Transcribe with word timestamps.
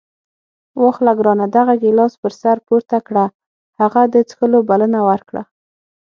واخله 0.81 1.11
ګرانه 1.19 1.45
دغه 1.57 1.73
ګیلاس 1.81 2.13
پر 2.21 2.33
سر 2.41 2.57
پورته 2.67 2.97
کړه. 3.07 3.25
هغه 3.79 4.01
د 4.13 4.15
څښلو 4.29 4.59
بلنه 4.69 4.99
ورکړه. 5.09 5.41